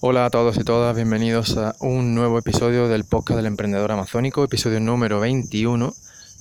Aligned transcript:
Hola 0.00 0.26
a 0.26 0.30
todos 0.30 0.56
y 0.56 0.62
todas, 0.62 0.94
bienvenidos 0.94 1.56
a 1.56 1.74
un 1.80 2.14
nuevo 2.14 2.38
episodio 2.38 2.86
del 2.86 3.02
podcast 3.02 3.38
del 3.38 3.46
emprendedor 3.46 3.90
amazónico, 3.90 4.44
episodio 4.44 4.78
número 4.78 5.18
21. 5.18 5.92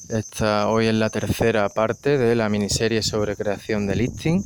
Esta 0.09 0.69
hoy 0.69 0.85
es 0.85 0.93
la 0.93 1.09
tercera 1.09 1.67
parte 1.67 2.19
de 2.19 2.35
la 2.35 2.49
miniserie 2.49 3.01
sobre 3.01 3.35
creación 3.35 3.87
de 3.87 3.95
listing. 3.95 4.43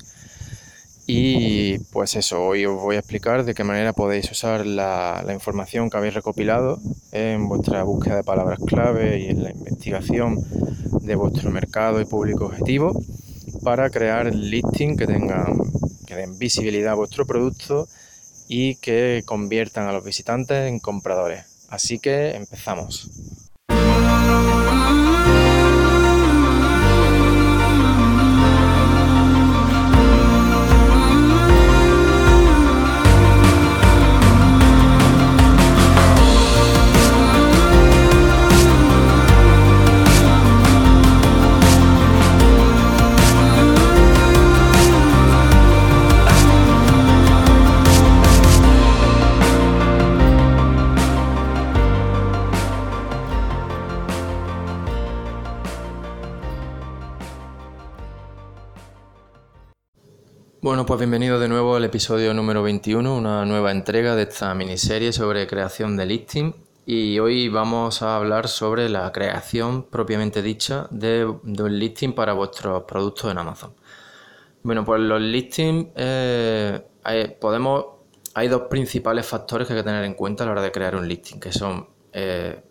Y 1.08 1.80
pues 1.92 2.16
eso, 2.16 2.42
hoy 2.42 2.66
os 2.66 2.82
voy 2.82 2.96
a 2.96 3.00
explicar 3.00 3.44
de 3.44 3.54
qué 3.54 3.66
manera 3.66 3.92
podéis 3.92 4.32
usar 4.32 4.66
la, 4.66 5.22
la 5.26 5.34
información 5.34 5.90
que 5.90 5.98
habéis 5.98 6.14
recopilado 6.14 6.80
en 7.12 7.50
vuestra 7.50 7.84
búsqueda 7.84 8.16
de 8.16 8.24
palabras 8.24 8.60
clave 8.66 9.20
y 9.20 9.26
en 9.28 9.44
la 9.44 9.52
investigación 9.52 10.38
de 11.02 11.16
vuestro 11.16 11.52
mercado 11.52 12.00
y 12.00 12.06
público 12.06 12.46
objetivo 12.46 12.98
para 13.62 13.90
crear 13.90 14.34
listing 14.34 14.96
que 14.96 15.06
tengan 15.06 15.60
que 16.08 16.16
den 16.16 16.38
visibilidad 16.40 16.94
a 16.94 16.96
vuestro 16.96 17.26
producto 17.26 17.90
y 18.54 18.76
que 18.76 19.24
conviertan 19.26 19.88
a 19.88 19.94
los 19.94 20.04
visitantes 20.04 20.68
en 20.68 20.80
compradores. 20.80 21.46
Así 21.70 22.00
que 22.00 22.32
empezamos. 22.36 23.10
Bueno, 60.64 60.86
pues 60.86 61.00
bienvenido 61.00 61.40
de 61.40 61.48
nuevo 61.48 61.76
al 61.76 61.86
episodio 61.86 62.36
número 62.36 62.62
21, 62.62 63.18
una 63.18 63.46
nueva 63.48 63.72
entrega 63.72 64.16
de 64.16 64.22
esta 64.22 64.54
miniserie 64.54 65.12
sobre 65.12 65.48
creación 65.48 65.98
de 65.98 66.06
listing. 66.06 66.54
Y 66.86 67.18
hoy 67.18 67.50
vamos 67.50 68.04
a 68.04 68.16
hablar 68.16 68.48
sobre 68.48 68.88
la 68.88 69.12
creación 69.12 69.88
propiamente 69.90 70.44
dicha 70.44 70.88
de, 70.92 71.26
un 71.26 71.80
listing 71.80 72.14
para 72.14 72.34
vuestros 72.34 72.84
productos 72.84 73.32
en 73.32 73.40
Amazon. 73.40 73.74
Bueno, 74.62 74.86
pues 74.86 75.02
los 75.02 75.20
listings 75.20 75.88
eh, 75.96 76.80
hay, 77.04 77.36
podemos, 77.42 77.86
hay 78.36 78.48
dos 78.48 78.68
principales 78.70 79.26
factores 79.26 79.68
que 79.68 79.74
hay 79.74 79.80
que 79.80 79.84
tener 79.84 80.04
en 80.04 80.14
cuenta 80.14 80.44
a 80.44 80.46
la 80.46 80.52
hora 80.52 80.62
de 80.62 80.72
crear 80.72 80.96
un 80.96 81.08
listing, 81.08 81.40
que 81.40 81.52
son 81.52 81.90
eh, 82.14 82.62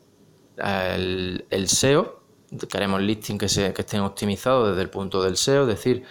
el, 0.59 1.45
el, 1.51 1.69
SEO, 1.69 2.23
queremos 2.71 3.03
listings 3.03 3.41
que, 3.41 3.49
se, 3.49 3.73
que 3.73 3.83
estén 3.83 4.03
optimizados 4.03 4.69
desde 4.69 4.83
el 4.83 4.91
punto 4.91 5.21
del 5.25 5.37
SEO, 5.37 5.63
es 5.63 5.69
decir, 5.69 6.05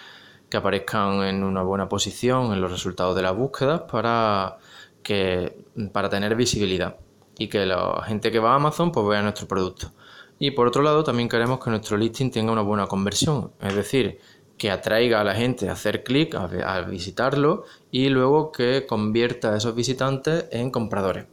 que 0.49 0.57
aparezcan 0.57 1.23
en 1.23 1.43
una 1.43 1.61
buena 1.61 1.87
posición 1.87 2.53
en 2.53 2.61
los 2.61 2.71
resultados 2.71 3.15
de 3.15 3.21
las 3.21 3.35
búsquedas 3.35 3.81
para, 3.81 4.57
que, 5.03 5.63
para 5.93 6.09
tener 6.09 6.35
visibilidad 6.35 6.97
y 7.37 7.47
que 7.47 7.65
la 7.65 8.03
gente 8.05 8.31
que 8.31 8.39
va 8.39 8.53
a 8.53 8.55
Amazon 8.55 8.91
pues 8.91 9.07
vea 9.07 9.21
nuestro 9.21 9.47
producto. 9.47 9.91
Y 10.39 10.51
por 10.51 10.67
otro 10.67 10.81
lado 10.81 11.03
también 11.03 11.29
queremos 11.29 11.59
que 11.63 11.69
nuestro 11.69 11.97
listing 11.97 12.31
tenga 12.31 12.51
una 12.51 12.61
buena 12.61 12.87
conversión, 12.87 13.51
es 13.61 13.75
decir, 13.75 14.19
que 14.57 14.71
atraiga 14.71 15.21
a 15.21 15.23
la 15.23 15.35
gente 15.35 15.69
a 15.69 15.73
hacer 15.73 16.03
clic, 16.03 16.35
a, 16.35 16.45
a 16.45 16.81
visitarlo 16.81 17.63
y 17.91 18.09
luego 18.09 18.51
que 18.51 18.85
convierta 18.85 19.53
a 19.53 19.57
esos 19.57 19.75
visitantes 19.75 20.45
en 20.51 20.71
compradores. 20.71 21.25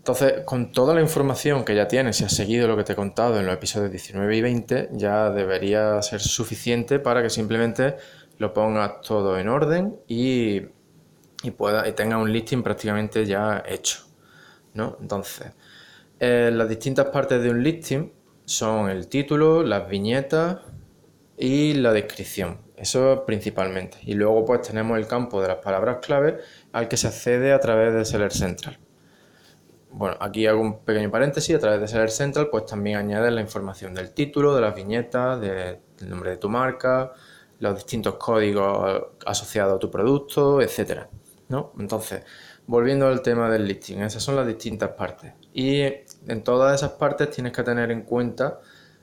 Entonces, 0.00 0.44
con 0.46 0.72
toda 0.72 0.94
la 0.94 1.02
información 1.02 1.62
que 1.62 1.74
ya 1.74 1.86
tienes, 1.86 2.16
si 2.16 2.24
has 2.24 2.34
seguido 2.34 2.66
lo 2.66 2.74
que 2.74 2.84
te 2.84 2.94
he 2.94 2.96
contado 2.96 3.38
en 3.38 3.44
los 3.44 3.54
episodios 3.54 3.90
19 3.90 4.34
y 4.34 4.40
20, 4.40 4.88
ya 4.92 5.28
debería 5.28 6.00
ser 6.00 6.22
suficiente 6.22 6.98
para 6.98 7.22
que 7.22 7.28
simplemente 7.28 7.96
lo 8.38 8.54
pongas 8.54 9.02
todo 9.02 9.38
en 9.38 9.48
orden 9.48 10.00
y, 10.08 10.62
pueda, 11.58 11.86
y 11.86 11.92
tengas 11.92 12.18
un 12.18 12.32
listing 12.32 12.62
prácticamente 12.62 13.26
ya 13.26 13.62
hecho. 13.68 13.98
¿no? 14.72 14.96
Entonces, 15.02 15.52
eh, 16.18 16.50
las 16.50 16.66
distintas 16.66 17.08
partes 17.08 17.42
de 17.42 17.50
un 17.50 17.62
listing 17.62 18.10
son 18.46 18.88
el 18.88 19.06
título, 19.06 19.62
las 19.62 19.86
viñetas 19.86 20.60
y 21.36 21.74
la 21.74 21.92
descripción. 21.92 22.62
Eso 22.74 23.24
principalmente. 23.26 23.98
Y 24.00 24.14
luego 24.14 24.46
pues 24.46 24.62
tenemos 24.62 24.96
el 24.96 25.06
campo 25.06 25.42
de 25.42 25.48
las 25.48 25.58
palabras 25.58 25.98
clave 26.00 26.38
al 26.72 26.88
que 26.88 26.96
se 26.96 27.06
accede 27.08 27.52
a 27.52 27.60
través 27.60 27.92
de 27.92 28.06
Seller 28.06 28.32
Central. 28.32 28.78
Bueno, 29.92 30.16
aquí 30.20 30.46
hago 30.46 30.60
un 30.60 30.84
pequeño 30.84 31.10
paréntesis, 31.10 31.56
a 31.56 31.58
través 31.58 31.80
de 31.80 31.88
Seller 31.88 32.10
Central 32.10 32.48
pues 32.50 32.64
también 32.66 32.96
añades 32.96 33.32
la 33.32 33.40
información 33.40 33.92
del 33.92 34.12
título, 34.12 34.54
de 34.54 34.60
las 34.60 34.74
viñetas, 34.74 35.40
del 35.40 35.80
nombre 36.08 36.30
de 36.30 36.36
tu 36.36 36.48
marca, 36.48 37.12
los 37.58 37.74
distintos 37.74 38.14
códigos 38.14 39.02
asociados 39.26 39.74
a 39.76 39.78
tu 39.78 39.90
producto, 39.90 40.62
etcétera, 40.62 41.08
¿no? 41.48 41.72
Entonces, 41.78 42.22
volviendo 42.66 43.08
al 43.08 43.20
tema 43.20 43.50
del 43.50 43.66
listing, 43.66 43.98
esas 43.98 44.22
son 44.22 44.36
las 44.36 44.46
distintas 44.46 44.90
partes. 44.90 45.34
Y 45.52 45.82
en 45.82 46.44
todas 46.44 46.76
esas 46.76 46.92
partes 46.92 47.30
tienes 47.30 47.52
que 47.52 47.64
tener 47.64 47.90
en 47.90 48.02
cuenta 48.02 48.60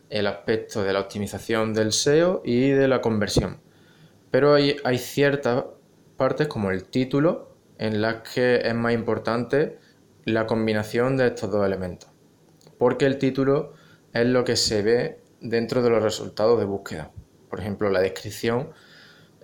el 0.09 0.25
aspecto 0.25 0.84
de 0.84 0.94
la 0.94 1.02
optimización 1.02 1.74
del 1.74 1.92
SEO 1.92 2.42
y 2.46 2.69
de 2.69 2.88
la 2.88 3.02
conversión. 3.02 3.59
Pero 4.31 4.54
hay, 4.54 4.78
hay 4.86 4.98
ciertas 4.98 5.66
partes 6.16 6.48
como 6.48 6.72
el 6.72 6.86
título 6.86 7.58
en 7.78 8.02
las 8.02 8.22
que 8.22 8.62
es 8.64 8.74
más 8.74 8.94
importante 8.94 9.78
la 10.28 10.46
combinación 10.46 11.16
de 11.16 11.28
estos 11.28 11.50
dos 11.50 11.66
elementos, 11.66 12.10
porque 12.78 13.06
el 13.06 13.18
título 13.18 13.72
es 14.14 14.26
lo 14.26 14.44
que 14.44 14.58
se 14.58 14.82
ve 14.82 15.22
dentro 15.40 15.82
de 15.82 15.90
los 15.90 16.04
resultados 16.04 16.60
de 16.60 16.66
búsqueda. 16.66 17.12
Por 17.50 17.62
ejemplo, 17.62 17.90
la 17.90 18.02
descripción, 18.02 18.72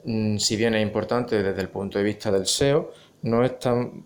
mm, 0.03 0.37
si 0.37 0.57
bien 0.57 0.75
es 0.75 0.83
importante 0.83 1.41
desde 1.41 1.61
el 1.61 1.69
punto 1.69 1.99
de 1.99 2.03
vista 2.03 2.31
del 2.33 2.47
SEO, 2.47 2.91
no, 3.21 3.45
es 3.45 3.53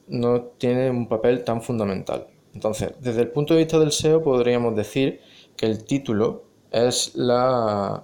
no 0.07 0.41
tiene 0.59 0.91
un 0.91 1.09
papel 1.09 1.43
tan 1.43 1.63
fundamental. 1.63 2.27
Entonces, 2.53 2.91
desde 2.99 3.21
el 3.21 3.29
punto 3.29 3.55
de 3.55 3.61
vista 3.61 3.79
del 3.79 3.91
SEO 3.91 4.21
podríamos 4.21 4.75
decir 4.75 5.19
que 5.55 5.65
el 5.65 5.83
título 5.83 6.43
es, 6.69 7.15
la, 7.15 8.03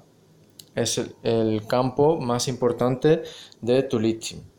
es 0.74 1.00
el 1.22 1.68
campo 1.68 2.20
más 2.20 2.48
importante 2.48 3.22
de 3.62 3.84
tu 3.84 4.00
listing. 4.00 4.53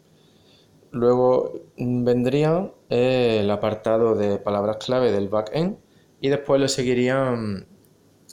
Luego 0.94 1.60
vendría 1.76 2.70
el 2.88 3.50
apartado 3.50 4.14
de 4.14 4.38
palabras 4.38 4.76
clave 4.76 5.10
del 5.10 5.28
backend 5.28 5.76
y 6.20 6.28
después 6.28 6.60
le 6.60 6.68
seguirían 6.68 7.66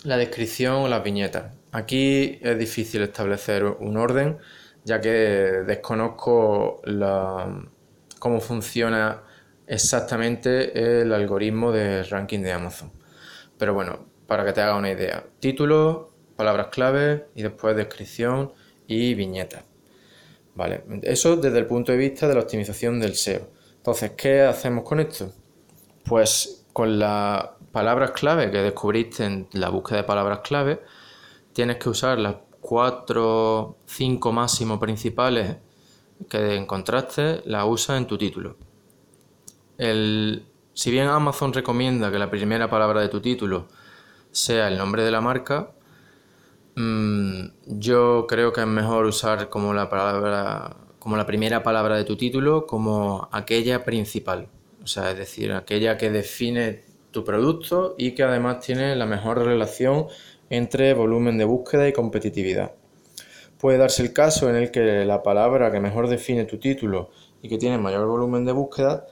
la 0.04 0.18
descripción 0.18 0.76
o 0.76 0.88
las 0.88 1.04
viñetas. 1.04 1.58
Aquí 1.72 2.38
es 2.40 2.60
difícil 2.60 3.02
establecer 3.02 3.64
un 3.64 3.98
orden 3.98 4.38
ya 4.84 5.02
que 5.02 5.10
desconozco 5.10 6.82
cómo 8.20 8.40
funciona 8.40 9.24
exactamente 9.66 11.02
el 11.02 11.14
algoritmo 11.14 11.72
de 11.72 12.04
ranking 12.04 12.42
de 12.42 12.52
Amazon. 12.52 12.92
Pero 13.58 13.74
bueno, 13.74 14.06
para 14.28 14.46
que 14.46 14.54
te 14.54 14.62
haga 14.62 14.76
una 14.76 14.92
idea. 14.92 15.24
Título, 15.40 16.14
palabras 16.36 16.68
clave 16.68 17.26
y 17.34 17.42
después 17.42 17.76
descripción 17.76 18.54
y 18.86 19.16
viñetas. 19.16 19.71
Vale, 20.56 20.84
eso 21.04 21.38
desde 21.38 21.60
el 21.60 21.66
punto 21.66 21.92
de 21.92 21.98
vista 21.98 22.28
de 22.28 22.36
la 22.36 22.42
optimización 22.42 23.00
del 23.00 23.16
SEO. 23.16 23.48
Entonces, 23.78 24.12
¿qué 24.12 24.42
hacemos 24.42 24.84
con 24.84 25.00
esto? 25.00 25.32
Pues 26.06 26.66
con 26.74 27.00
las 27.00 27.50
palabras 27.72 28.12
clave 28.12 28.52
que 28.52 28.58
descubriste 28.58 29.26
en 29.26 29.48
la 29.54 29.70
búsqueda 29.70 30.00
de 30.00 30.04
palabras 30.04 30.40
clave, 30.40 30.82
tienes 31.54 31.78
que 31.78 31.90
usar 31.90 32.20
las 32.20 32.36
cuatro, 32.60 33.78
cinco 33.86 34.32
máximos 34.32 34.80
principales 34.80 35.58
que 36.30 36.56
encontraste, 36.56 37.42
las 37.46 37.66
usas 37.66 37.98
en 37.98 38.08
tu 38.08 38.18
título. 38.18 38.58
si 39.78 40.92
bien 40.92 41.08
Amazon 41.08 41.54
recomienda 41.54 42.12
que 42.12 42.20
la 42.20 42.30
primera 42.30 42.70
palabra 42.70 43.02
de 43.02 43.10
tu 43.10 43.20
título 43.20 43.68
sea 44.32 44.68
el 44.68 44.78
nombre 44.78 45.04
de 45.04 45.12
la 45.12 45.22
marca, 45.22 45.72
Mm, 46.76 47.48
yo 47.66 48.26
creo 48.28 48.54
que 48.54 48.62
es 48.62 48.68
mejor 48.68 49.06
usar 49.06 49.50
como 49.50 49.74
la 49.74 49.90
palabra, 49.90 50.78
como 51.00 51.18
la 51.18 51.26
primera 51.26 51.64
palabra 51.64 51.98
de 51.98 52.06
tu 52.06 52.16
título, 52.16 52.66
como 52.66 53.28
aquella 53.32 53.84
principal. 53.84 54.48
O 54.84 54.88
sea, 54.88 55.12
es 55.12 55.18
decir, 55.18 55.52
aquella 55.52 55.98
que 55.98 56.10
define 56.10 56.84
tu 57.12 57.24
producto 57.24 57.96
y 57.98 58.12
que 58.12 58.24
además 58.24 58.60
tiene 58.62 58.96
la 58.96 59.06
mejor 59.06 59.44
relación 59.44 60.08
entre 60.50 60.94
volumen 60.94 61.38
de 61.38 61.46
búsqueda 61.46 61.88
y 61.88 61.94
competitividad. 61.94 62.74
Puede 63.60 63.78
darse 63.78 64.02
el 64.02 64.14
caso 64.14 64.50
en 64.50 64.56
el 64.56 64.72
que 64.72 65.06
la 65.06 65.22
palabra 65.22 65.72
que 65.72 65.80
mejor 65.80 66.08
define 66.08 66.46
tu 66.46 66.58
título 66.58 67.12
y 67.42 67.50
que 67.50 67.58
tiene 67.58 67.78
mayor 67.78 68.08
volumen 68.08 68.46
de 68.46 68.54
búsqueda 68.54 69.06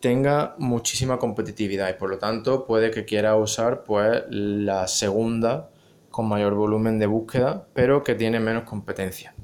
tenga 0.00 0.54
muchísima 0.58 1.18
competitividad 1.18 1.90
y 1.90 1.98
por 1.98 2.08
lo 2.08 2.18
tanto 2.18 2.64
puede 2.66 2.90
que 2.90 3.04
quiera 3.04 3.36
usar 3.36 3.84
pues 3.84 4.22
la 4.30 4.88
segunda 4.88 5.70
con 6.20 6.28
mayor 6.28 6.52
volumen 6.52 6.98
de 6.98 7.06
búsqueda, 7.06 7.66
pero 7.72 8.04
que 8.04 8.14
tiene 8.14 8.38
menos 8.40 8.64
competencia. 8.64 9.34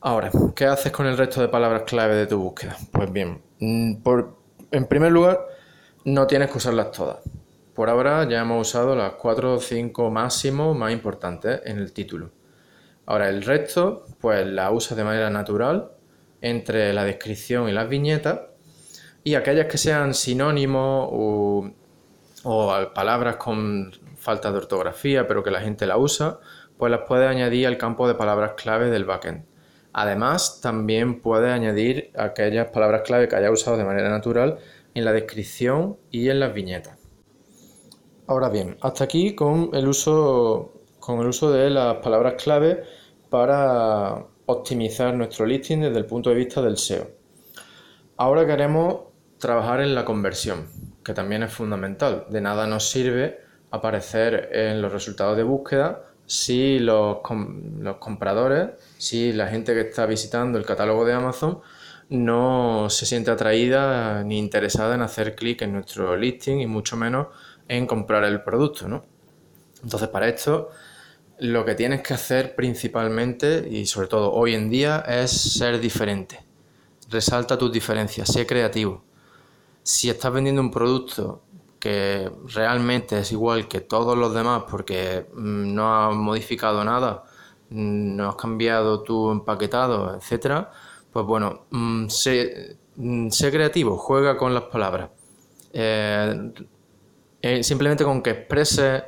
Ahora, 0.00 0.32
¿qué 0.56 0.64
haces 0.64 0.90
con 0.90 1.06
el 1.06 1.16
resto 1.16 1.40
de 1.40 1.46
palabras 1.46 1.84
clave 1.84 2.16
de 2.16 2.26
tu 2.26 2.40
búsqueda? 2.40 2.76
Pues 2.90 3.12
bien, 3.12 3.40
mm, 3.60 3.98
en 4.72 4.86
primer 4.86 5.12
lugar, 5.12 5.46
no 6.04 6.26
tienes 6.26 6.50
que 6.50 6.58
usarlas 6.58 6.90
todas. 6.90 7.18
Por 7.72 7.88
ahora 7.88 8.28
ya 8.28 8.40
hemos 8.40 8.66
usado 8.66 8.96
las 8.96 9.12
4 9.12 9.54
o 9.54 9.60
5 9.60 10.10
máximos 10.10 10.76
más 10.76 10.90
importantes 10.90 11.60
en 11.64 11.78
el 11.78 11.92
título. 11.92 12.32
Ahora 13.06 13.28
el 13.28 13.44
resto, 13.44 14.06
pues 14.20 14.44
la 14.44 14.72
usas 14.72 14.98
de 14.98 15.04
manera 15.04 15.30
natural 15.30 15.92
entre 16.40 16.92
la 16.92 17.04
descripción 17.04 17.68
y 17.68 17.72
las 17.72 17.88
viñetas 17.88 18.40
y 19.22 19.36
aquellas 19.36 19.66
que 19.66 19.78
sean 19.78 20.14
sinónimos 20.14 21.08
o, 21.12 21.70
palabras 22.94 23.36
con 23.36 23.92
falta 24.16 24.50
de 24.50 24.58
ortografía 24.58 25.26
pero 25.26 25.42
que 25.42 25.50
la 25.50 25.60
gente 25.60 25.86
la 25.86 25.96
usa, 25.96 26.40
pues 26.76 26.90
las 26.90 27.02
puedes 27.06 27.28
añadir 27.28 27.66
al 27.66 27.78
campo 27.78 28.08
de 28.08 28.14
palabras 28.14 28.52
clave 28.56 28.90
del 28.90 29.04
backend. 29.04 29.44
Además, 29.92 30.60
también 30.60 31.20
puedes 31.20 31.50
añadir 31.50 32.12
aquellas 32.16 32.68
palabras 32.68 33.02
clave 33.02 33.28
que 33.28 33.36
hayas 33.36 33.50
usado 33.50 33.76
de 33.76 33.84
manera 33.84 34.10
natural 34.10 34.58
en 34.94 35.04
la 35.04 35.12
descripción 35.12 35.96
y 36.10 36.28
en 36.28 36.40
las 36.40 36.54
viñetas. 36.54 36.98
Ahora 38.26 38.48
bien, 38.48 38.76
hasta 38.80 39.04
aquí 39.04 39.34
con 39.34 39.70
el 39.72 39.88
uso, 39.88 40.82
con 41.00 41.20
el 41.20 41.26
uso 41.26 41.50
de 41.50 41.70
las 41.70 41.96
palabras 41.96 42.34
clave 42.42 42.84
para 43.30 44.26
optimizar 44.46 45.14
nuestro 45.14 45.46
listing 45.46 45.80
desde 45.80 45.98
el 45.98 46.06
punto 46.06 46.30
de 46.30 46.36
vista 46.36 46.62
del 46.62 46.76
SEO. 46.76 47.08
Ahora 48.16 48.46
queremos 48.46 49.08
trabajar 49.38 49.80
en 49.80 49.94
la 49.94 50.04
conversión, 50.04 50.66
que 51.08 51.14
también 51.14 51.42
es 51.42 51.50
fundamental. 51.50 52.26
De 52.28 52.42
nada 52.42 52.66
nos 52.66 52.90
sirve 52.90 53.40
aparecer 53.70 54.50
en 54.52 54.82
los 54.82 54.92
resultados 54.92 55.38
de 55.38 55.42
búsqueda 55.42 56.04
si 56.26 56.78
los, 56.78 57.20
los 57.80 57.96
compradores, 57.96 58.72
si 58.98 59.32
la 59.32 59.48
gente 59.48 59.72
que 59.72 59.80
está 59.80 60.04
visitando 60.04 60.58
el 60.58 60.66
catálogo 60.66 61.06
de 61.06 61.14
Amazon 61.14 61.60
no 62.10 62.90
se 62.90 63.06
siente 63.06 63.30
atraída 63.30 64.22
ni 64.22 64.38
interesada 64.38 64.96
en 64.96 65.00
hacer 65.00 65.34
clic 65.34 65.62
en 65.62 65.72
nuestro 65.72 66.14
listing 66.14 66.60
y 66.60 66.66
mucho 66.66 66.98
menos 66.98 67.28
en 67.68 67.86
comprar 67.86 68.24
el 68.24 68.42
producto, 68.42 68.86
¿no? 68.86 69.06
Entonces, 69.82 70.10
para 70.10 70.28
esto, 70.28 70.68
lo 71.38 71.64
que 71.64 71.74
tienes 71.74 72.02
que 72.02 72.12
hacer 72.12 72.54
principalmente 72.54 73.66
y 73.66 73.86
sobre 73.86 74.08
todo 74.08 74.30
hoy 74.34 74.54
en 74.54 74.68
día 74.68 75.02
es 75.08 75.30
ser 75.30 75.80
diferente. 75.80 76.40
Resalta 77.08 77.56
tus 77.56 77.72
diferencias, 77.72 78.28
sé 78.28 78.46
creativo. 78.46 79.07
Si 79.90 80.10
estás 80.10 80.30
vendiendo 80.30 80.60
un 80.60 80.70
producto 80.70 81.44
que 81.80 82.30
realmente 82.44 83.20
es 83.20 83.32
igual 83.32 83.68
que 83.68 83.80
todos 83.80 84.18
los 84.18 84.34
demás 84.34 84.64
porque 84.70 85.26
mm, 85.32 85.74
no 85.74 85.94
has 85.94 86.14
modificado 86.14 86.84
nada, 86.84 87.24
mm, 87.70 88.14
no 88.16 88.28
has 88.28 88.36
cambiado 88.36 89.02
tu 89.02 89.30
empaquetado, 89.30 90.14
etcétera, 90.14 90.70
pues 91.10 91.24
bueno, 91.24 91.64
mm, 91.70 92.06
sé, 92.10 92.76
creativo, 93.50 93.96
juega 93.96 94.36
con 94.36 94.52
las 94.52 94.64
palabras. 94.64 95.08
Eh, 95.72 96.52
eh, 97.40 97.62
simplemente 97.64 98.04
con 98.04 98.22
que 98.22 98.30
expreses 98.30 99.04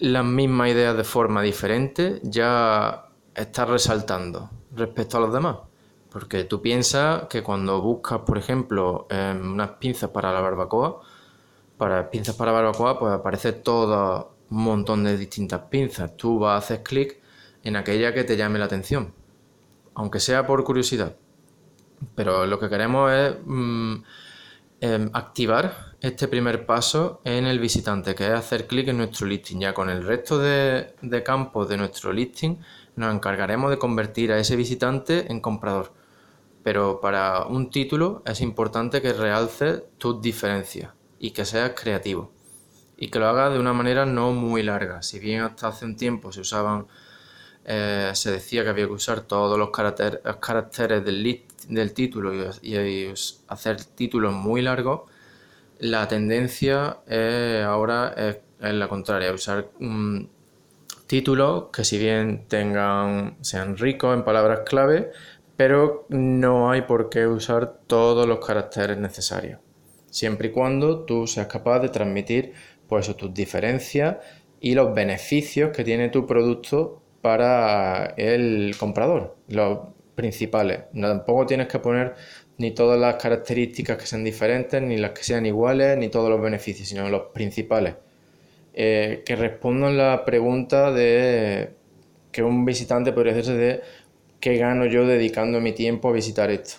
las 0.00 0.24
mismas 0.26 0.72
ideas 0.72 0.94
de 0.94 1.04
forma 1.04 1.40
diferente, 1.40 2.20
ya 2.22 3.06
estás 3.34 3.66
resaltando 3.66 4.50
respecto 4.72 5.16
a 5.16 5.20
los 5.20 5.32
demás. 5.32 5.56
Porque 6.16 6.44
tú 6.44 6.62
piensas 6.62 7.24
que 7.28 7.42
cuando 7.42 7.82
buscas, 7.82 8.20
por 8.20 8.38
ejemplo, 8.38 9.06
unas 9.10 9.72
pinzas 9.72 10.08
para 10.08 10.32
la 10.32 10.40
barbacoa, 10.40 11.02
para 11.76 12.10
pinzas 12.10 12.34
para 12.36 12.52
barbacoa, 12.52 12.98
pues 12.98 13.12
aparece 13.12 13.52
todo 13.52 14.32
un 14.48 14.64
montón 14.64 15.04
de 15.04 15.18
distintas 15.18 15.60
pinzas. 15.68 16.16
Tú 16.16 16.38
vas 16.38 16.54
a 16.54 16.56
hacer 16.56 16.82
clic 16.82 17.20
en 17.64 17.76
aquella 17.76 18.14
que 18.14 18.24
te 18.24 18.34
llame 18.34 18.58
la 18.58 18.64
atención, 18.64 19.12
aunque 19.94 20.18
sea 20.18 20.46
por 20.46 20.64
curiosidad. 20.64 21.16
Pero 22.14 22.46
lo 22.46 22.58
que 22.58 22.70
queremos 22.70 23.12
es 23.12 23.36
mm, 23.44 23.94
em, 24.80 25.10
activar 25.12 25.96
este 26.00 26.28
primer 26.28 26.64
paso 26.64 27.20
en 27.24 27.44
el 27.44 27.58
visitante, 27.58 28.14
que 28.14 28.24
es 28.24 28.32
hacer 28.32 28.66
clic 28.66 28.88
en 28.88 28.96
nuestro 28.96 29.26
listing. 29.26 29.60
Ya 29.60 29.74
con 29.74 29.90
el 29.90 30.02
resto 30.02 30.38
de 30.38 31.22
campos 31.22 31.68
de 31.68 31.76
nuestro 31.76 32.10
listing 32.10 32.56
nos 32.94 33.14
encargaremos 33.14 33.70
de 33.70 33.76
convertir 33.76 34.32
a 34.32 34.38
ese 34.38 34.56
visitante 34.56 35.30
en 35.30 35.40
comprador. 35.42 36.05
Pero 36.66 37.00
para 37.00 37.46
un 37.46 37.70
título 37.70 38.24
es 38.26 38.40
importante 38.40 39.00
que 39.00 39.12
realces 39.12 39.84
tus 39.98 40.20
diferencias 40.20 40.90
y 41.20 41.30
que 41.30 41.44
seas 41.44 41.74
creativo 41.80 42.32
y 42.96 43.06
que 43.08 43.20
lo 43.20 43.28
hagas 43.28 43.52
de 43.52 43.60
una 43.60 43.72
manera 43.72 44.04
no 44.04 44.32
muy 44.32 44.64
larga. 44.64 45.00
Si 45.00 45.20
bien 45.20 45.42
hasta 45.42 45.68
hace 45.68 45.84
un 45.84 45.94
tiempo 45.94 46.32
se 46.32 46.40
usaban, 46.40 46.88
eh, 47.64 48.10
se 48.14 48.32
decía 48.32 48.64
que 48.64 48.70
había 48.70 48.86
que 48.86 48.94
usar 48.94 49.20
todos 49.20 49.56
los 49.56 49.70
caracteres, 49.70 51.04
del, 51.04 51.44
del 51.68 51.92
título 51.92 52.34
y, 52.60 53.14
hacer 53.46 53.84
títulos 53.84 54.32
muy 54.32 54.60
largos, 54.60 55.02
la 55.78 56.08
tendencia 56.08 56.98
ahora 57.64 58.12
es, 58.16 58.38
la 58.58 58.88
contraria, 58.88 59.32
usar 59.32 59.68
títulos 61.06 61.66
que 61.72 61.84
si 61.84 61.98
bien 61.98 62.46
tengan, 62.48 63.36
sean 63.40 63.76
ricos 63.76 64.16
en 64.16 64.24
palabras 64.24 64.60
clave, 64.66 65.12
pero 65.56 66.06
no 66.08 66.70
hay 66.70 66.82
por 66.82 67.08
qué 67.08 67.26
usar 67.26 67.80
todos 67.86 68.26
los 68.26 68.44
caracteres 68.44 68.98
necesarios 68.98 69.60
siempre 70.16 70.48
y 70.48 70.50
cuando 70.50 71.04
tú 71.04 71.26
seas 71.26 71.46
capaz 71.46 71.80
de 71.80 71.90
transmitir 71.90 72.52
pues, 72.88 73.14
tus 73.16 73.34
diferencias 73.34 74.16
y 74.60 74.74
los 74.74 74.94
beneficios 74.94 75.76
que 75.76 75.84
tiene 75.84 76.08
tu 76.08 76.26
producto 76.26 77.02
para 77.20 78.14
el 78.16 78.74
comprador, 78.78 79.36
los 79.48 79.80
principales. 80.14 80.84
tampoco 80.98 81.44
tienes 81.44 81.68
que 81.68 81.78
poner 81.78 82.14
ni 82.56 82.70
todas 82.70 82.98
las 82.98 83.16
características 83.16 83.98
que 83.98 84.06
sean 84.06 84.24
diferentes, 84.24 84.80
ni 84.80 84.96
las 84.96 85.10
que 85.10 85.22
sean 85.22 85.44
iguales, 85.44 85.98
ni 85.98 86.08
todos 86.08 86.30
los 86.30 86.40
beneficios, 86.40 86.88
sino 86.88 87.08
los 87.10 87.24
principales. 87.34 87.96
Eh, 88.72 89.22
que 89.26 89.36
respondan 89.36 89.96
la 89.98 90.24
pregunta 90.24 90.92
de 90.92 91.74
que 92.32 92.42
un 92.42 92.64
visitante 92.64 93.12
podría 93.12 93.32
hacerse 93.32 93.54
de 93.54 93.82
qué 94.46 94.58
gano 94.58 94.86
yo 94.86 95.08
dedicando 95.08 95.60
mi 95.60 95.72
tiempo 95.72 96.08
a 96.08 96.12
visitar 96.12 96.52
esto 96.52 96.76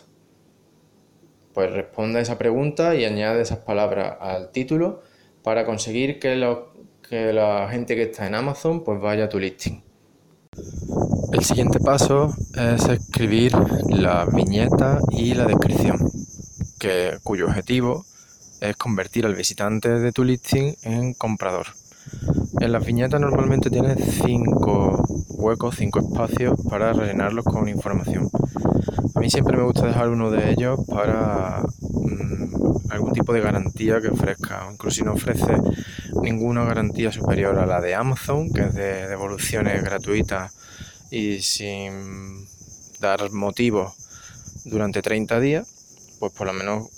pues 1.53 1.69
responde 1.69 2.19
a 2.19 2.21
esa 2.21 2.37
pregunta 2.37 2.95
y 2.95 3.03
añade 3.03 3.41
esas 3.41 3.57
palabras 3.57 4.15
al 4.21 4.53
título 4.53 5.03
para 5.43 5.65
conseguir 5.65 6.17
que, 6.17 6.41
que 7.09 7.33
la 7.33 7.67
gente 7.69 7.97
que 7.97 8.03
está 8.03 8.25
en 8.25 8.35
Amazon 8.35 8.85
pues 8.85 9.01
vaya 9.01 9.25
a 9.25 9.29
tu 9.29 9.37
listing. 9.37 9.83
El 11.33 11.43
siguiente 11.43 11.81
paso 11.81 12.33
es 12.55 12.87
escribir 12.87 13.51
la 13.89 14.25
viñeta 14.31 14.99
y 15.11 15.33
la 15.33 15.43
descripción, 15.43 16.09
que, 16.79 17.17
cuyo 17.21 17.47
objetivo 17.47 18.05
es 18.61 18.77
convertir 18.77 19.25
al 19.25 19.35
visitante 19.35 19.89
de 19.89 20.13
tu 20.13 20.23
listing 20.23 20.73
en 20.83 21.13
comprador. 21.15 21.67
En 22.59 22.71
las 22.71 22.85
viñetas 22.85 23.21
normalmente 23.21 23.69
tienes 23.69 23.97
cinco 24.25 25.03
huecos, 25.29 25.75
cinco 25.77 25.99
espacios 25.99 26.59
para 26.67 26.91
rellenarlos 26.91 27.45
con 27.45 27.69
información. 27.69 28.29
A 29.13 29.19
mí 29.19 29.29
siempre 29.29 29.57
me 29.57 29.63
gusta 29.63 29.85
dejar 29.85 30.09
uno 30.09 30.31
de 30.31 30.51
ellos 30.51 30.79
para 30.87 31.61
mm, 31.61 32.91
algún 32.91 33.13
tipo 33.13 33.31
de 33.31 33.41
garantía 33.41 34.01
que 34.01 34.07
ofrezca, 34.07 34.67
incluso 34.71 34.97
si 34.97 35.03
no 35.03 35.13
ofrece 35.13 35.53
ninguna 36.23 36.65
garantía 36.65 37.11
superior 37.11 37.59
a 37.59 37.67
la 37.67 37.79
de 37.79 37.93
Amazon, 37.93 38.51
que 38.51 38.61
es 38.61 38.73
de 38.73 39.07
devoluciones 39.07 39.83
gratuitas 39.83 40.51
y 41.11 41.41
sin 41.41 42.47
dar 42.99 43.31
motivos 43.31 43.93
durante 44.65 45.03
30 45.03 45.39
días, 45.39 45.67
pues 46.19 46.33
por 46.33 46.47
lo 46.47 46.53
menos 46.53 46.89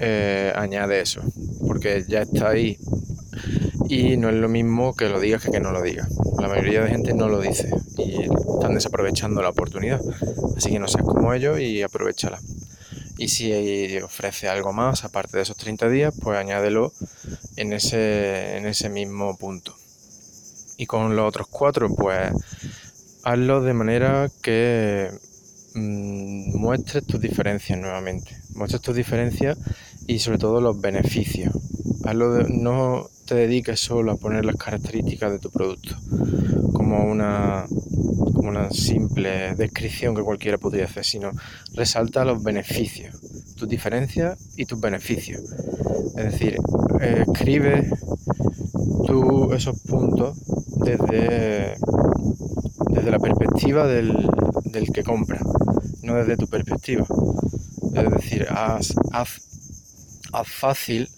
eh, 0.00 0.52
añade 0.56 1.00
eso, 1.00 1.22
porque 1.66 2.04
ya 2.08 2.22
está 2.22 2.48
ahí 2.48 2.76
y 3.88 4.16
no 4.16 4.28
es 4.28 4.34
lo 4.34 4.48
mismo 4.48 4.94
que 4.94 5.08
lo 5.08 5.20
digas 5.20 5.44
que 5.44 5.50
que 5.50 5.60
no 5.60 5.72
lo 5.72 5.82
digas. 5.82 6.08
La 6.38 6.48
mayoría 6.48 6.82
de 6.82 6.90
gente 6.90 7.14
no 7.14 7.28
lo 7.28 7.40
dice 7.40 7.70
y 7.98 8.22
están 8.22 8.74
desaprovechando 8.74 9.42
la 9.42 9.50
oportunidad. 9.50 10.00
Así 10.56 10.70
que 10.70 10.78
no 10.78 10.88
seas 10.88 11.04
como 11.04 11.32
ellos 11.32 11.60
y 11.60 11.82
aprovechala. 11.82 12.40
Y 13.18 13.28
si 13.28 13.96
ofrece 13.98 14.48
algo 14.48 14.72
más, 14.72 15.04
aparte 15.04 15.38
de 15.38 15.42
esos 15.42 15.56
30 15.56 15.88
días, 15.88 16.14
pues 16.20 16.38
añádelo 16.38 16.92
en 17.56 17.72
ese, 17.72 18.58
en 18.58 18.66
ese 18.66 18.90
mismo 18.90 19.36
punto. 19.38 19.74
Y 20.76 20.86
con 20.86 21.16
los 21.16 21.26
otros 21.26 21.46
cuatro, 21.48 21.88
pues 21.94 22.30
hazlo 23.24 23.62
de 23.62 23.72
manera 23.72 24.30
que 24.42 25.10
mmm, 25.74 26.58
muestres 26.58 27.06
tus 27.06 27.20
diferencias 27.20 27.78
nuevamente. 27.78 28.36
Muestres 28.54 28.82
tus 28.82 28.94
diferencias 28.94 29.56
y 30.06 30.18
sobre 30.18 30.38
todo 30.38 30.60
los 30.60 30.78
beneficios. 30.80 31.54
Hazlo 32.04 32.42
no 32.48 33.08
te 33.26 33.34
dediques 33.34 33.80
solo 33.80 34.12
a 34.12 34.16
poner 34.16 34.44
las 34.44 34.56
características 34.56 35.32
de 35.32 35.38
tu 35.38 35.50
producto 35.50 35.96
como 36.72 37.04
una, 37.04 37.66
como 38.32 38.48
una 38.48 38.70
simple 38.70 39.54
descripción 39.56 40.14
que 40.14 40.22
cualquiera 40.22 40.58
podría 40.58 40.84
hacer, 40.84 41.04
sino 41.04 41.32
resalta 41.74 42.24
los 42.24 42.42
beneficios, 42.42 43.16
tus 43.56 43.68
diferencias 43.68 44.38
y 44.56 44.64
tus 44.64 44.80
beneficios. 44.80 45.42
Es 46.16 46.32
decir, 46.32 46.56
escribe 47.00 47.90
tú 49.06 49.52
esos 49.52 49.78
puntos 49.80 50.38
desde, 50.76 51.76
desde 52.90 53.10
la 53.10 53.18
perspectiva 53.18 53.86
del, 53.86 54.14
del 54.72 54.92
que 54.92 55.02
compra 55.02 55.40
no 56.06 56.14
desde 56.14 56.36
tu 56.36 56.46
perspectiva. 56.46 57.04
Es 57.94 58.10
decir, 58.10 58.46
haz, 58.48 58.94
haz, 59.12 59.40
haz 60.32 60.48
fácil 60.48 61.08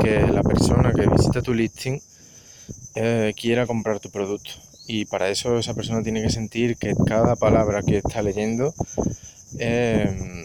que 0.00 0.20
la 0.20 0.42
persona 0.42 0.92
que 0.92 1.06
visita 1.06 1.42
tu 1.42 1.54
listing 1.54 2.00
eh, 2.94 3.32
quiera 3.36 3.66
comprar 3.66 4.00
tu 4.00 4.10
producto. 4.10 4.50
Y 4.86 5.04
para 5.06 5.28
eso 5.28 5.58
esa 5.58 5.74
persona 5.74 6.02
tiene 6.02 6.22
que 6.22 6.30
sentir 6.30 6.76
que 6.76 6.94
cada 7.06 7.36
palabra 7.36 7.82
que 7.82 7.98
está 7.98 8.20
leyendo 8.22 8.74
em, 9.58 10.42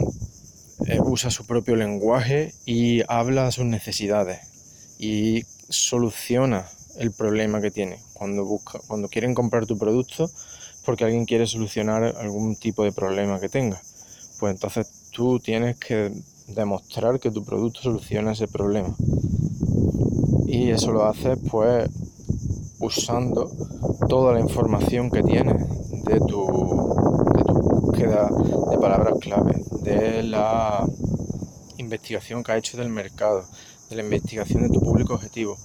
eh, 0.86 1.00
usa 1.04 1.32
su 1.32 1.46
propio 1.46 1.76
lenguaje 1.76 2.54
y 2.66 3.02
habla 3.08 3.52
sus 3.52 3.66
necesidades 3.66 4.40
y 5.00 5.44
soluciona 5.70 6.66
el 6.98 7.12
problema 7.12 7.62
que 7.62 7.72
tiene. 7.72 8.00
Cuando, 8.14 8.46
busca, 8.46 8.80
cuando 8.88 9.10
quieren 9.10 9.34
comprar 9.34 9.66
tu 9.66 9.78
producto, 9.78 10.30
porque 10.86 11.04
alguien 11.04 11.26
quiere 11.26 11.46
solucionar 11.46 12.16
algún 12.18 12.56
tipo 12.56 12.84
de 12.84 12.92
problema 12.92 13.40
que 13.40 13.50
tenga. 13.50 13.82
Pues 14.40 14.54
entonces 14.54 14.88
tú 15.12 15.40
tienes 15.40 15.78
que 15.78 16.12
demostrar 16.48 17.20
que 17.20 17.32
tu 17.32 17.44
producto 17.44 17.82
soluciona 17.82 18.32
ese 18.32 18.48
problema. 18.48 18.96
Y 20.46 20.70
eso 20.72 20.92
lo 20.92 21.06
haces 21.06 21.38
pues 21.50 21.90
usando 22.80 23.50
toda 24.08 24.34
la 24.34 24.40
información 24.40 25.12
que 25.12 25.24
tienes 25.24 25.62
de 26.06 26.20
tu, 26.22 26.46
búsqueda 27.82 28.30
de 28.72 28.78
palabras 28.78 29.16
clave, 29.20 29.62
de 29.82 30.24
la 30.24 30.86
investigación 31.78 32.44
que 32.44 32.52
has 32.54 32.60
hecho 32.60 32.78
del 32.78 32.90
mercado, 32.90 33.44
de 33.90 33.96
la 33.96 34.04
investigación 34.04 34.64
de 34.64 34.70
tu 34.70 34.80
público 34.80 35.16
objetivo. 35.16 35.58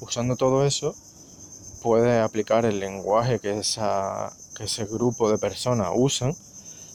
Usando 0.00 0.36
todo 0.36 0.64
eso, 0.64 0.94
puedes 1.82 2.22
aplicar 2.22 2.64
el 2.64 2.80
lenguaje 2.80 3.38
que, 3.38 3.58
esa, 3.58 4.32
que 4.56 4.64
ese 4.64 4.84
grupo 4.84 5.30
de 5.30 5.38
personas 5.38 5.90
usan, 5.94 6.34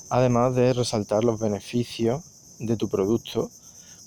además 0.09 0.53
de 0.55 0.73
resaltar 0.73 1.23
los 1.23 1.39
beneficios 1.39 2.32
de 2.65 2.77
tu 2.77 2.89
producto 2.89 3.50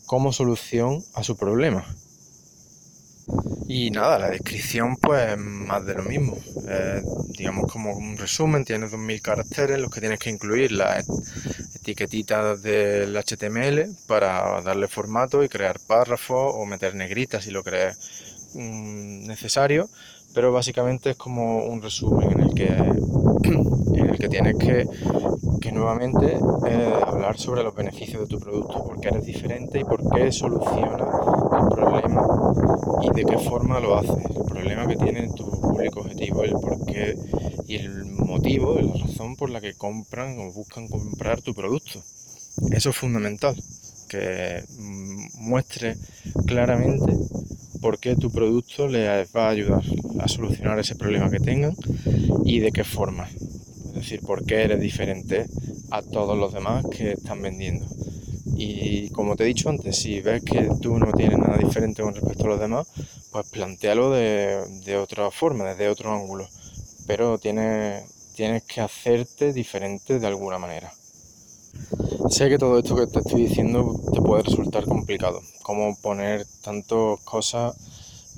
como 0.07 0.33
solución 0.33 1.03
a 1.15 1.23
su 1.23 1.37
problema. 1.37 1.85
Y 3.69 3.91
nada, 3.91 4.19
la 4.19 4.31
descripción 4.31 4.97
pues 4.97 5.37
más 5.37 5.85
de 5.85 5.95
lo 5.95 6.05
mismo. 6.05 6.39
digamos 7.37 7.71
como 7.71 7.93
un 7.97 8.17
resumen, 8.17 8.65
tienes 8.65 8.93
2000 8.93 9.21
caracteres 9.21 9.81
los 9.81 9.91
que 9.91 10.01
tienes 10.01 10.21
que 10.21 10.31
incluir 10.31 10.73
las 10.73 11.07
etiquetitas 11.75 12.63
del 12.63 13.17
HTML 13.17 13.89
para 14.07 14.61
darle 14.63 14.89
formato 14.89 15.43
y 15.43 15.49
crear 15.49 15.79
párrafos 15.87 16.53
o 16.55 16.65
meter 16.67 16.95
negritas 16.95 17.45
si 17.45 17.51
lo 17.51 17.65
crees 17.65 17.99
mm, 18.55 19.27
necesario, 19.27 19.89
pero 20.33 20.53
básicamente 20.53 21.11
es 21.11 21.17
como 21.17 21.65
un 21.65 21.83
resumen 21.83 22.33
en 22.33 22.41
el 22.41 22.55
que, 22.55 22.67
en 23.99 24.11
el 24.11 24.19
que 24.19 24.29
tienes 24.29 24.57
que 24.57 24.87
nuevamente 25.73 26.39
eh, 26.69 26.93
hablar 27.05 27.39
sobre 27.39 27.63
los 27.63 27.75
beneficios 27.75 28.21
de 28.23 28.27
tu 28.27 28.39
producto, 28.39 28.85
por 28.85 29.01
qué 29.01 29.09
eres 29.09 29.25
diferente 29.25 29.81
y 29.81 29.85
por 29.85 30.01
qué 30.11 30.31
soluciona 30.33 30.97
el 30.97 31.69
problema 31.75 32.27
y 33.03 33.11
de 33.11 33.25
qué 33.25 33.39
forma 33.39 33.81
lo 33.81 33.97
hace, 33.97 34.13
el 34.13 34.45
problema 34.45 34.87
que 34.87 34.97
tiene 34.97 35.29
tu 35.35 35.51
público 35.61 36.01
objetivo, 36.01 36.43
el 36.43 36.53
por 36.53 36.85
qué 36.87 37.17
y 37.67 37.77
el 37.77 38.07
motivo, 38.07 38.81
la 38.81 39.05
razón 39.05 39.37
por 39.37 39.51
la 39.51 39.61
que 39.61 39.75
compran 39.75 40.39
o 40.39 40.53
buscan 40.53 40.89
comprar 40.89 41.43
tu 41.43 41.55
producto. 41.55 42.01
Eso 42.71 42.91
es 42.91 42.97
fundamental, 42.97 43.55
que 44.09 44.63
mm, 44.79 45.49
muestre 45.49 45.97
claramente 46.47 47.13
por 47.81 47.99
qué 47.99 48.17
tu 48.17 48.31
producto 48.31 48.89
les 48.89 49.29
va 49.35 49.47
a 49.47 49.51
ayudar 49.51 49.83
a 50.21 50.29
solucionar 50.29 50.79
ese 50.79 50.95
problema 50.95 51.31
que 51.31 51.41
tengan 51.41 51.75
y 52.45 52.61
de 52.61 52.73
qué 52.73 52.85
forma 52.85 53.29
es 53.97 54.03
decir, 54.03 54.21
por 54.21 54.45
qué 54.45 54.63
eres 54.63 54.79
diferente 54.79 55.47
a 55.91 56.03
todos 56.03 56.37
los 56.37 56.53
demás 56.53 56.85
que 56.91 57.13
están 57.13 57.41
vendiendo. 57.41 57.87
Y 58.55 59.09
como 59.11 59.37
te 59.37 59.45
he 59.45 59.47
dicho 59.47 59.71
antes, 59.71 59.97
si 59.97 60.21
ves 60.21 60.43
que 60.43 60.69
tú 60.83 60.99
no 60.99 61.13
tienes 61.13 61.39
nada 61.39 61.57
diferente 61.57 62.03
con 62.03 62.15
respecto 62.15 62.45
a 62.45 62.49
los 62.49 62.61
demás, 62.61 62.87
pues 63.33 63.47
plantealo 63.51 64.11
de, 64.11 64.99
otra 65.01 65.31
forma, 65.31 65.65
desde 65.65 65.89
otro 65.89 66.13
ángulo. 66.13 66.47
Pero 67.07 67.39
tienes, 67.39 68.05
tienes 68.35 68.65
que 68.65 68.83
hacerte 68.83 69.55
diferente 69.55 70.19
de 70.19 70.27
alguna 70.27 70.59
manera. 70.59 70.93
Sé 72.29 72.49
que 72.49 72.59
todo 72.59 72.79
esto 72.79 72.97
que 72.97 73.07
te 73.07 73.21
estoy 73.21 73.47
diciendo 73.47 73.99
te 74.13 74.21
puede 74.21 74.43
resultar 74.43 74.85
complicado, 74.85 75.41
como 75.63 75.97
poner 75.97 76.45
tantas 76.63 77.21
cosas 77.25 77.77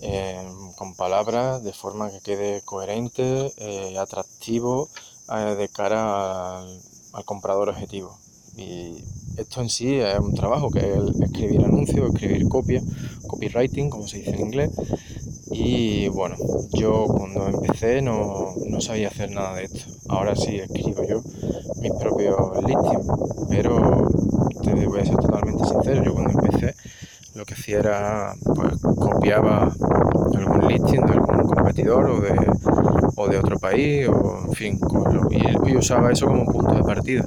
eh, 0.01 0.41
con 0.77 0.95
palabras 0.95 1.65
de 1.65 1.73
forma 1.73 2.11
que 2.11 2.21
quede 2.21 2.63
coherente, 2.63 3.53
eh, 3.57 3.99
atractivo 3.99 4.89
de 5.29 5.69
cara 5.69 6.61
al, 6.61 7.25
comprador 7.25 7.69
objetivo. 7.69 8.19
Y 8.57 9.05
esto 9.37 9.61
en 9.61 9.69
sí 9.69 9.95
es 9.95 10.19
un 10.19 10.35
trabajo 10.35 10.71
que 10.71 10.81
es 10.81 11.21
escribir 11.21 11.65
anuncios, 11.65 12.13
escribir 12.13 12.49
copia, 12.49 12.83
copywriting, 13.27 13.91
como 13.91 14.09
se 14.09 14.19
dice 14.19 14.31
en 14.31 14.41
inglés. 14.41 14.71
Y 15.51 16.09
bueno, 16.09 16.37
yo 16.73 17.07
cuando 17.07 17.49
empecé 17.49 18.03
no, 18.03 18.55
no 18.67 18.81
sabía 18.81 19.09
hacer 19.09 19.31
nada 19.31 19.55
de 19.55 19.65
esto. 19.65 19.81
Ahora 20.09 20.35
sí 20.35 20.57
escribo 20.57 21.05
yo 21.05 21.23
mis 21.81 21.93
propios 21.93 22.37
listings, 22.65 23.07
pero 23.49 24.09
te 24.63 24.87
voy 24.87 25.01
a 25.01 25.05
ser 25.05 25.17
totalmente 25.17 25.65
sincero, 25.65 26.05
yo 26.05 26.13
cuando 26.15 26.31
empecé 26.31 26.75
que 27.49 27.55
hacía 27.55 27.79
era 27.79 28.35
pues 28.45 28.75
copiaba 28.83 29.73
algún 30.37 30.69
listing 30.69 31.01
de 31.07 31.13
algún 31.15 31.49
competidor 31.49 32.11
o 32.11 32.21
de, 32.21 33.39
otro 33.39 33.59
país 33.59 34.07
o 34.09 34.45
en 34.47 34.53
fin 34.53 34.79
y, 35.31 35.77
usaba 35.77 36.13
eso 36.13 36.27
como 36.27 36.45
punto 36.45 36.75
de 36.75 36.83
partida. 36.83 37.25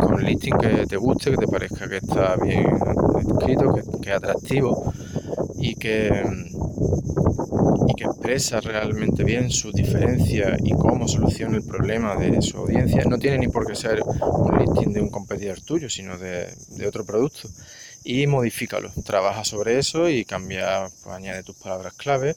Con 0.00 0.14
un 0.14 0.24
listing 0.24 0.56
que 0.58 0.86
te 0.86 0.96
guste 0.96 1.30
que 1.30 1.36
te 1.36 1.46
parezca 1.46 1.88
que 1.88 1.96
está 1.98 2.36
bien 2.36 2.78
escrito 3.28 3.72
que, 3.72 4.10
es 4.10 4.16
atractivo 4.16 4.92
y 5.58 5.74
que 5.74 6.24
y 7.86 8.02
expresa 8.02 8.60
realmente 8.60 9.24
bien 9.24 9.50
su 9.50 9.70
diferencia 9.72 10.56
y 10.62 10.72
cómo 10.72 11.06
soluciona 11.06 11.56
el 11.56 11.64
problema 11.64 12.16
de 12.16 12.42
su 12.42 12.58
audiencia 12.58 13.04
no 13.04 13.18
tiene 13.18 13.38
ni 13.38 13.48
por 13.48 13.66
qué 13.66 13.74
ser 13.74 14.02
un 14.02 14.58
listing 14.58 14.92
de 14.92 15.00
un 15.00 15.10
competidor 15.10 15.60
tuyo 15.60 15.88
sino 15.88 16.18
de 16.18 16.86
otro 16.86 17.04
producto 17.04 17.48
y 18.04 18.26
modifícalo. 18.26 18.90
Trabaja 19.04 19.44
sobre 19.44 19.78
eso 19.78 20.08
y 20.08 20.24
cambia, 20.24 20.88
pues, 21.02 21.16
añade 21.16 21.42
tus 21.42 21.56
palabras 21.56 21.94
clave 21.94 22.36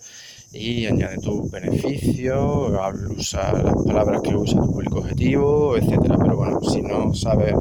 y 0.53 0.85
añade 0.85 1.17
tus 1.17 1.51
beneficios, 1.51 2.71
usa 3.09 3.51
las 3.51 3.75
palabras 3.85 4.21
que 4.21 4.33
usa 4.33 4.61
tu 4.61 4.71
público 4.71 4.99
objetivo, 4.99 5.77
etcétera. 5.77 6.17
Pero 6.17 6.37
bueno, 6.37 6.61
si 6.61 6.81
no 6.81 7.13
sabes 7.13 7.53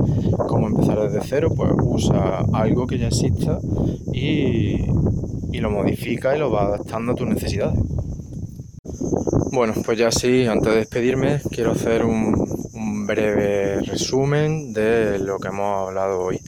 cómo 0.49 0.69
empezar 0.69 1.01
desde 1.01 1.27
cero, 1.27 1.53
pues 1.55 1.73
usa 1.77 2.45
algo 2.53 2.87
que 2.87 2.99
ya 2.99 3.09
exista 3.09 3.59
y, 4.13 4.87
y 5.53 5.59
lo 5.59 5.71
modifica 5.71 6.37
y 6.37 6.39
lo 6.39 6.51
va 6.51 6.67
adaptando 6.67 7.13
a 7.13 7.15
tus 7.17 7.27
necesidades. 7.29 7.79
Bueno, 9.51 9.75
pues 9.85 9.99
ya 9.99 10.13
sí, 10.13 10.47
antes 10.47 10.71
de 10.71 10.79
despedirme, 10.81 11.41
quiero 11.51 11.73
hacer 11.73 12.05
un, 12.05 12.35
un 12.75 13.07
breve 13.07 13.81
resumen 13.81 14.73
de 14.73 15.19
lo 15.19 15.39
que 15.39 15.49
hemos 15.49 15.89
hablado 15.89 16.21
hoy 16.21 16.41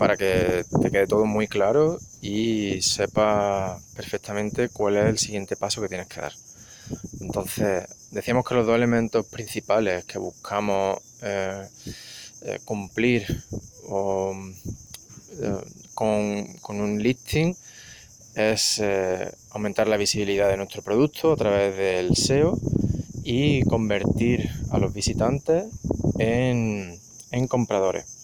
para 0.00 0.16
que 0.16 0.64
te 0.80 0.90
quede 0.90 1.06
todo 1.06 1.26
muy 1.26 1.46
claro 1.46 1.98
y 2.22 2.80
sepa 2.80 3.78
perfectamente 3.94 4.70
cuál 4.70 4.96
es 4.96 5.04
el 5.04 5.18
siguiente 5.18 5.56
paso 5.56 5.82
que 5.82 5.88
tienes 5.88 6.06
que 6.06 6.22
dar. 6.22 6.32
Entonces, 7.20 7.84
decíamos 8.10 8.46
que 8.46 8.54
los 8.54 8.66
dos 8.66 8.76
elementos 8.76 9.26
principales 9.26 10.06
que 10.06 10.18
buscamos 10.18 10.98
eh, 11.20 11.66
eh, 12.46 12.60
cumplir 12.64 13.26
eh, 13.90 14.46
con, 15.92 16.80
un 16.80 17.02
listing 17.02 17.54
es 18.36 18.82
aumentar 19.50 19.86
la 19.86 19.98
visibilidad 19.98 20.48
de 20.48 20.56
nuestro 20.56 20.80
producto 20.80 21.32
a 21.32 21.36
través 21.36 21.76
del 21.76 22.16
SEO 22.16 22.58
y 23.22 23.64
convertir 23.64 24.48
a 24.70 24.78
los 24.78 24.94
visitantes 24.94 25.66
en 26.18 26.98
compradores. 27.48 28.19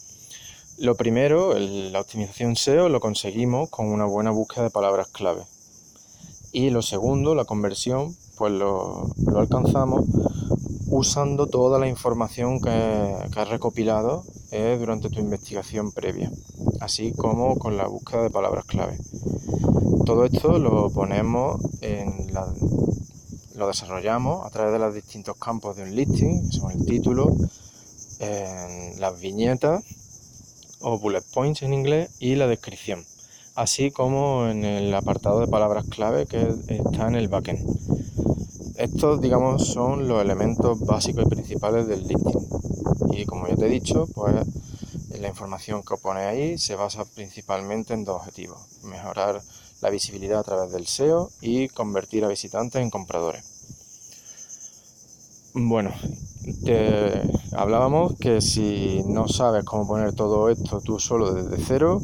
Lo 0.79 0.93
primero, 0.93 1.57
la 1.57 2.01
optimización 2.01 2.55
SEO, 2.55 2.87
lo 2.87 2.99
conseguimos 2.99 3.67
con 3.71 3.87
una 3.87 4.05
buena 4.05 4.29
búsqueda 4.29 4.65
de 4.65 4.69
palabras 4.69 5.07
clave. 5.07 5.41
Y 6.51 6.69
lo 6.69 6.83
segundo, 6.83 7.33
la 7.33 7.45
conversión, 7.45 8.15
pues 8.37 8.53
lo, 8.53 9.09
alcanzamos 9.35 10.05
usando 10.85 11.47
toda 11.47 11.79
la 11.79 11.87
información 11.87 12.61
que, 12.61 12.69
has 12.69 13.49
recopilado 13.49 14.23
eh, 14.51 14.77
durante 14.79 15.09
tu 15.09 15.19
investigación 15.19 15.91
previa, 15.91 16.31
así 16.79 17.11
como 17.11 17.57
con 17.57 17.75
la 17.75 17.87
búsqueda 17.87 18.21
de 18.21 18.29
palabras 18.29 18.65
clave. 18.65 18.99
Todo 20.05 20.25
esto 20.25 20.59
lo 20.59 20.91
ponemos 20.91 21.59
en 21.81 22.27
lo 23.55 23.67
desarrollamos 23.67 24.45
a 24.45 24.51
través 24.51 24.73
de 24.73 24.79
los 24.79 24.93
distintos 24.93 25.37
campos 25.37 25.75
de 25.75 25.83
un 25.83 25.95
listing, 25.95 26.51
que 26.51 26.55
son 26.55 26.71
el 26.71 26.85
título, 26.85 27.35
las 28.99 29.19
viñetas 29.19 29.83
o 30.79 30.99
bullet 30.99 31.23
points 31.33 31.61
en 31.61 31.73
inglés 31.73 32.09
y 32.19 32.35
la 32.35 32.47
descripción, 32.47 33.05
así 33.55 33.91
como 33.91 34.47
en 34.47 34.63
el 34.65 34.93
apartado 34.93 35.39
de 35.39 35.47
palabras 35.47 35.85
clave 35.89 36.25
que 36.25 36.53
está 36.69 37.07
en 37.07 37.15
el 37.15 37.27
backend. 37.27 37.65
Estos, 38.75 39.21
digamos, 39.21 39.67
son 39.67 40.07
los 40.07 40.21
elementos 40.21 40.79
básicos 40.85 41.25
y 41.25 41.29
principales 41.29 41.87
del 41.87 42.07
listing. 42.07 42.47
Y 43.11 43.25
como 43.25 43.47
ya 43.47 43.55
te 43.55 43.65
he 43.65 43.69
dicho, 43.69 44.07
pues 44.13 44.35
la 45.19 45.27
información 45.27 45.81
que 45.81 45.97
pone 45.97 46.21
ahí 46.21 46.57
se 46.57 46.75
basa 46.75 47.03
principalmente 47.05 47.93
en 47.93 48.05
dos 48.05 48.17
objetivos. 48.17 48.59
Mejorar 48.83 49.41
la 49.81 49.89
visibilidad 49.89 50.39
a 50.39 50.43
través 50.43 50.71
del 50.71 50.85
SEO 50.85 51.31
y 51.41 51.69
convertir 51.69 52.23
a 52.23 52.27
visitantes 52.27 52.81
en 52.81 52.89
compradores. 52.89 53.43
Bueno, 55.53 55.91
te 56.63 57.21
hablábamos 57.53 58.17
que 58.19 58.41
si 58.41 59.03
no 59.05 59.27
sabes 59.27 59.63
cómo 59.63 59.87
poner 59.87 60.13
todo 60.13 60.49
esto 60.49 60.81
tú 60.81 60.99
solo 60.99 61.33
desde 61.33 61.63
cero, 61.63 62.01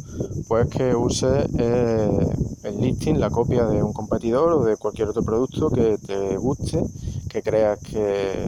pues 0.47 0.67
que 0.69 0.95
uses 0.95 1.47
eh, 1.57 2.27
el 2.63 2.81
listing, 2.81 3.19
la 3.19 3.29
copia 3.29 3.65
de 3.65 3.83
un 3.83 3.93
competidor 3.93 4.53
o 4.53 4.63
de 4.63 4.77
cualquier 4.77 5.09
otro 5.09 5.23
producto 5.23 5.69
que 5.69 5.97
te 5.97 6.37
guste, 6.37 6.83
que 7.29 7.41
creas 7.41 7.79
que, 7.79 8.47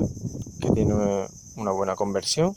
que 0.60 0.70
tiene 0.72 0.94
una 1.56 1.72
buena 1.72 1.96
conversión 1.96 2.56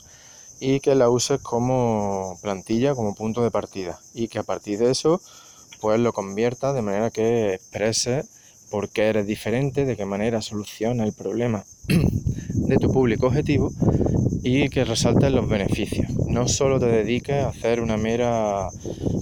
y 0.59 0.79
que 0.79 0.95
la 0.95 1.09
uses 1.09 1.39
como 1.41 2.37
plantilla, 2.41 2.95
como 2.95 3.15
punto 3.15 3.41
de 3.41 3.51
partida. 3.51 3.99
Y 4.13 4.27
que 4.27 4.39
a 4.39 4.43
partir 4.43 4.79
de 4.79 4.91
eso 4.91 5.21
pues 5.79 5.99
lo 5.99 6.11
conviertas 6.11 6.75
de 6.75 6.81
manera 6.81 7.09
que 7.09 7.53
exprese 7.53 8.25
por 8.69 8.89
qué 8.89 9.07
eres 9.07 9.25
diferente, 9.25 9.85
de 9.85 9.95
qué 9.95 10.05
manera 10.05 10.41
soluciona 10.41 11.05
el 11.05 11.13
problema 11.13 11.63
de 12.69 12.77
tu 12.77 12.91
público 12.91 13.27
objetivo 13.27 13.71
y 14.43 14.69
que 14.69 14.85
resaltes 14.85 15.31
los 15.31 15.49
beneficios. 15.49 16.07
No 16.27 16.47
solo 16.47 16.79
te 16.79 16.85
dediques 16.85 17.43
a 17.43 17.49
hacer 17.49 17.81
una 17.81 17.97
mera 17.97 18.69